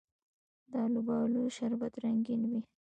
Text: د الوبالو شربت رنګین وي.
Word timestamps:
د 0.71 0.73
الوبالو 0.85 1.41
شربت 1.55 1.93
رنګین 2.03 2.41
وي. 2.49 2.61